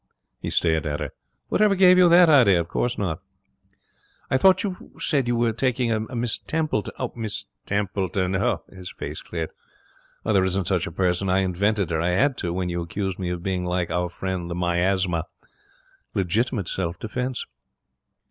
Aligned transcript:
He 0.39 0.49
stared 0.49 0.87
at 0.87 0.99
her. 0.99 1.11
'Whatever 1.49 1.75
gave 1.75 1.99
you 1.99 2.09
that 2.09 2.27
idea? 2.27 2.59
Of 2.59 2.67
course 2.69 2.97
not.' 2.97 3.21
'I 4.31 4.37
thought 4.37 4.63
you 4.63 4.95
said 4.97 5.27
you 5.27 5.35
were 5.35 5.53
taking 5.53 6.07
Miss 6.15 6.39
Templeton' 6.39 6.91
'Miss 7.15 7.45
Temp 7.67 7.91
Oh!' 7.95 8.63
His 8.67 8.89
face 8.91 9.21
cleared. 9.21 9.51
'Oh, 10.25 10.33
there 10.33 10.43
isn't 10.43 10.65
such 10.65 10.87
a 10.87 10.91
person. 10.91 11.29
I 11.29 11.41
invented 11.43 11.91
her. 11.91 12.01
I 12.01 12.13
had 12.13 12.35
to 12.39 12.51
when 12.51 12.69
you 12.69 12.81
accused 12.81 13.19
me 13.19 13.29
of 13.29 13.43
being 13.43 13.63
like 13.63 13.91
our 13.91 14.09
friend 14.09 14.49
the 14.49 14.55
Miasma. 14.55 15.25
Legitimate 16.15 16.67
self 16.67 16.97
defence.' 16.97 17.45